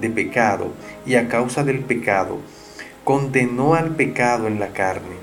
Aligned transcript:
de 0.00 0.10
pecado 0.10 0.72
y 1.04 1.14
a 1.16 1.28
causa 1.28 1.64
del 1.64 1.80
pecado, 1.80 2.38
condenó 3.04 3.74
al 3.74 3.90
pecado 3.90 4.46
en 4.46 4.58
la 4.58 4.68
carne, 4.68 5.16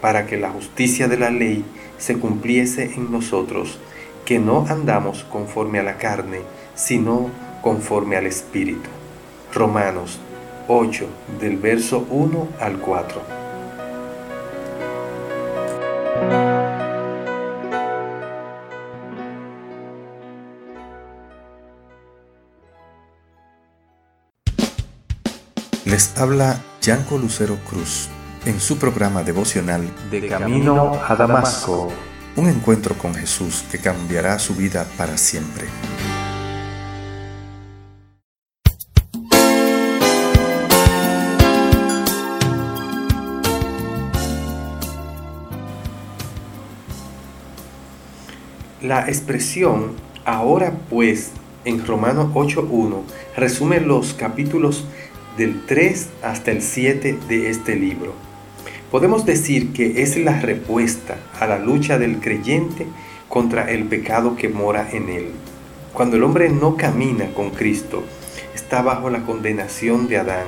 para 0.00 0.26
que 0.26 0.36
la 0.36 0.50
justicia 0.50 1.08
de 1.08 1.18
la 1.18 1.30
ley 1.30 1.64
se 1.98 2.18
cumpliese 2.18 2.94
en 2.94 3.12
nosotros, 3.12 3.78
que 4.24 4.38
no 4.38 4.66
andamos 4.68 5.24
conforme 5.24 5.78
a 5.78 5.82
la 5.82 5.96
carne, 5.96 6.40
sino 6.74 7.30
conforme 7.62 8.16
al 8.16 8.26
Espíritu. 8.26 8.88
Romanos 9.52 10.20
8, 10.68 11.06
del 11.40 11.56
verso 11.56 12.06
1 12.10 12.48
al 12.60 12.78
4. 12.78 13.40
Les 25.90 26.16
habla 26.16 26.62
Yanko 26.80 27.18
Lucero 27.18 27.56
Cruz 27.68 28.08
en 28.46 28.60
su 28.60 28.78
programa 28.78 29.24
devocional 29.24 29.90
De 30.08 30.28
Camino 30.28 30.92
a 31.04 31.16
Damasco. 31.16 31.92
Un 32.36 32.48
encuentro 32.48 32.94
con 32.94 33.12
Jesús 33.12 33.64
que 33.72 33.78
cambiará 33.78 34.38
su 34.38 34.54
vida 34.54 34.86
para 34.96 35.18
siempre. 35.18 35.66
La 48.80 49.08
expresión 49.08 49.96
ahora 50.24 50.72
pues 50.88 51.32
en 51.64 51.84
Romanos 51.84 52.32
8.1 52.32 53.02
resume 53.36 53.80
los 53.80 54.14
capítulos 54.14 54.84
del 55.36 55.64
3 55.66 56.08
hasta 56.22 56.50
el 56.50 56.62
7 56.62 57.18
de 57.28 57.50
este 57.50 57.76
libro. 57.76 58.14
Podemos 58.90 59.24
decir 59.24 59.72
que 59.72 60.02
es 60.02 60.16
la 60.16 60.40
respuesta 60.40 61.16
a 61.38 61.46
la 61.46 61.58
lucha 61.58 61.98
del 61.98 62.18
creyente 62.18 62.86
contra 63.28 63.70
el 63.70 63.84
pecado 63.84 64.36
que 64.36 64.48
mora 64.48 64.88
en 64.90 65.08
él. 65.08 65.26
Cuando 65.92 66.16
el 66.16 66.24
hombre 66.24 66.48
no 66.48 66.76
camina 66.76 67.32
con 67.34 67.50
Cristo, 67.50 68.02
está 68.54 68.82
bajo 68.82 69.10
la 69.10 69.22
condenación 69.22 70.08
de 70.08 70.18
Adán. 70.18 70.46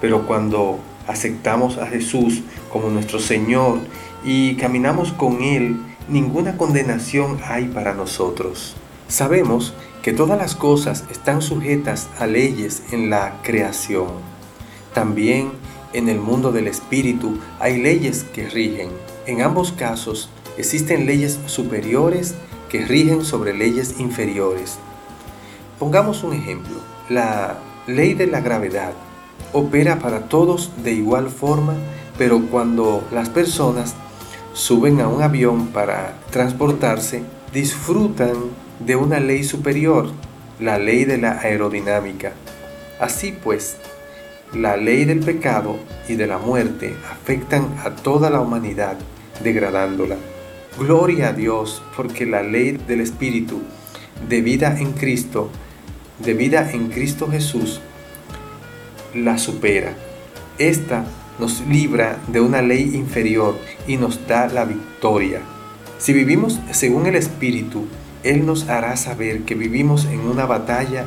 Pero 0.00 0.26
cuando 0.26 0.78
aceptamos 1.06 1.78
a 1.78 1.86
Jesús 1.86 2.42
como 2.72 2.90
nuestro 2.90 3.18
Señor 3.18 3.78
y 4.24 4.56
caminamos 4.56 5.12
con 5.12 5.42
Él, 5.42 5.76
ninguna 6.08 6.56
condenación 6.56 7.38
hay 7.44 7.66
para 7.66 7.94
nosotros. 7.94 8.76
Sabemos 9.08 9.74
que 10.04 10.12
todas 10.12 10.36
las 10.36 10.54
cosas 10.54 11.04
están 11.10 11.40
sujetas 11.40 12.08
a 12.18 12.26
leyes 12.26 12.82
en 12.92 13.08
la 13.08 13.40
creación. 13.42 14.08
También 14.92 15.52
en 15.94 16.10
el 16.10 16.20
mundo 16.20 16.52
del 16.52 16.66
espíritu 16.66 17.38
hay 17.58 17.80
leyes 17.80 18.22
que 18.22 18.50
rigen. 18.50 18.90
En 19.24 19.40
ambos 19.40 19.72
casos 19.72 20.28
existen 20.58 21.06
leyes 21.06 21.40
superiores 21.46 22.34
que 22.68 22.84
rigen 22.84 23.24
sobre 23.24 23.54
leyes 23.54 23.98
inferiores. 23.98 24.76
Pongamos 25.78 26.22
un 26.22 26.34
ejemplo. 26.34 26.76
La 27.08 27.56
ley 27.86 28.12
de 28.12 28.26
la 28.26 28.42
gravedad 28.42 28.92
opera 29.54 30.00
para 30.00 30.28
todos 30.28 30.70
de 30.84 30.92
igual 30.92 31.30
forma, 31.30 31.76
pero 32.18 32.42
cuando 32.50 33.02
las 33.10 33.30
personas 33.30 33.94
suben 34.52 35.00
a 35.00 35.08
un 35.08 35.22
avión 35.22 35.68
para 35.68 36.18
transportarse, 36.30 37.22
disfrutan 37.54 38.34
de 38.80 38.96
una 38.96 39.20
ley 39.20 39.44
superior, 39.44 40.10
la 40.60 40.78
ley 40.78 41.04
de 41.04 41.18
la 41.18 41.38
aerodinámica. 41.40 42.32
Así 43.00 43.32
pues, 43.32 43.76
la 44.52 44.76
ley 44.76 45.04
del 45.04 45.20
pecado 45.20 45.76
y 46.08 46.14
de 46.14 46.26
la 46.26 46.38
muerte 46.38 46.94
afectan 47.10 47.74
a 47.84 47.90
toda 47.90 48.30
la 48.30 48.40
humanidad, 48.40 48.96
degradándola. 49.42 50.16
Gloria 50.78 51.28
a 51.28 51.32
Dios 51.32 51.82
porque 51.96 52.26
la 52.26 52.42
ley 52.42 52.72
del 52.72 53.00
Espíritu 53.00 53.62
de 54.28 54.40
vida 54.40 54.78
en 54.78 54.92
Cristo, 54.92 55.50
de 56.24 56.34
vida 56.34 56.70
en 56.72 56.88
Cristo 56.88 57.28
Jesús, 57.30 57.80
la 59.14 59.38
supera. 59.38 59.94
Esta 60.58 61.04
nos 61.38 61.60
libra 61.66 62.18
de 62.28 62.40
una 62.40 62.62
ley 62.62 62.94
inferior 62.94 63.58
y 63.86 63.96
nos 63.96 64.26
da 64.26 64.46
la 64.46 64.64
victoria. 64.64 65.40
Si 65.98 66.12
vivimos 66.12 66.60
según 66.72 67.06
el 67.06 67.16
Espíritu, 67.16 67.86
Él 68.24 68.46
nos 68.46 68.68
hará 68.68 68.96
saber 68.96 69.42
que 69.42 69.54
vivimos 69.54 70.06
en 70.06 70.20
una 70.20 70.46
batalla 70.46 71.04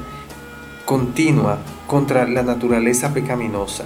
continua 0.85 1.59
contra 1.87 2.27
la 2.27 2.43
naturaleza 2.43 3.13
pecaminosa. 3.13 3.85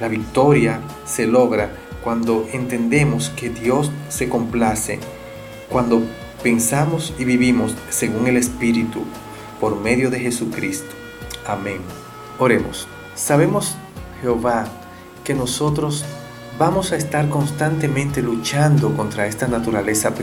La 0.00 0.08
victoria 0.08 0.80
se 1.06 1.26
logra 1.26 1.70
cuando 2.02 2.46
entendemos 2.52 3.30
que 3.30 3.48
Dios 3.48 3.90
se 4.08 4.28
complace, 4.28 4.98
cuando 5.70 6.02
pensamos 6.42 7.14
y 7.18 7.24
vivimos 7.24 7.74
según 7.90 8.26
el 8.26 8.36
Espíritu 8.36 9.04
por 9.60 9.80
medio 9.80 10.10
de 10.10 10.20
Jesucristo. 10.20 10.94
Amén. 11.46 11.78
Oremos. 12.38 12.88
Sabemos, 13.14 13.76
Jehová, 14.20 14.66
que 15.24 15.34
nosotros 15.34 16.04
vamos 16.58 16.92
a 16.92 16.96
estar 16.96 17.28
constantemente 17.28 18.20
luchando 18.20 18.94
contra 18.96 19.26
esta 19.26 19.46
naturaleza 19.46 20.14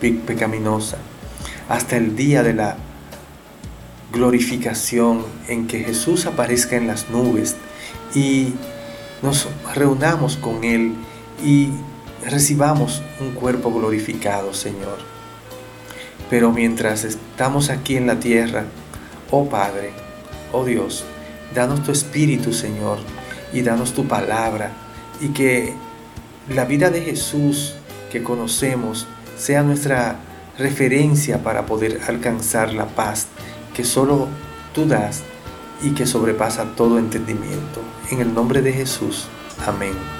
pecaminosa, 0.00 0.98
hasta 1.68 1.96
el 1.96 2.16
día 2.16 2.42
de 2.42 2.54
la 2.54 2.76
glorificación 4.12 5.24
en 5.48 5.66
que 5.66 5.84
Jesús 5.84 6.26
aparezca 6.26 6.76
en 6.76 6.86
las 6.86 7.10
nubes 7.10 7.56
y 8.14 8.54
nos 9.22 9.48
reunamos 9.74 10.36
con 10.36 10.64
Él 10.64 10.94
y 11.44 11.68
recibamos 12.28 13.02
un 13.20 13.32
cuerpo 13.32 13.72
glorificado, 13.72 14.52
Señor. 14.52 14.98
Pero 16.28 16.52
mientras 16.52 17.04
estamos 17.04 17.70
aquí 17.70 17.96
en 17.96 18.06
la 18.06 18.18
tierra, 18.18 18.64
oh 19.30 19.48
Padre, 19.48 19.90
oh 20.52 20.64
Dios, 20.64 21.04
danos 21.54 21.82
tu 21.82 21.92
Espíritu, 21.92 22.52
Señor, 22.52 22.98
y 23.52 23.62
danos 23.62 23.94
tu 23.94 24.06
palabra 24.06 24.72
y 25.20 25.28
que 25.28 25.74
la 26.48 26.64
vida 26.64 26.90
de 26.90 27.02
Jesús 27.02 27.74
que 28.10 28.22
conocemos 28.22 29.06
sea 29.40 29.62
nuestra 29.62 30.16
referencia 30.58 31.42
para 31.42 31.64
poder 31.64 32.00
alcanzar 32.06 32.74
la 32.74 32.86
paz 32.86 33.26
que 33.74 33.84
solo 33.84 34.28
tú 34.74 34.84
das 34.84 35.22
y 35.82 35.92
que 35.92 36.06
sobrepasa 36.06 36.76
todo 36.76 36.98
entendimiento. 36.98 37.80
En 38.10 38.20
el 38.20 38.34
nombre 38.34 38.60
de 38.60 38.72
Jesús. 38.72 39.28
Amén. 39.66 40.19